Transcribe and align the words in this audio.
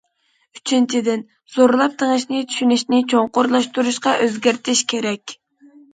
ئۈچىنچىدىن، 0.59 1.23
زورلاپ 1.57 1.93
تېڭىشنى 1.99 2.41
چۈشىنىشنى 2.53 3.03
چوڭقۇرلاشتۇرۇشقا 3.15 4.15
ئۆزگەرتىش 4.25 4.83
كېرەك. 4.95 5.37